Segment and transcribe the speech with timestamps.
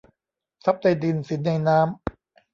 [0.63, 1.89] ทรัพย์ในดิน สินในน้ำ